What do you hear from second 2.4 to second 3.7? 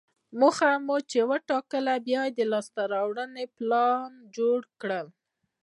لاسته راوړلو لپاره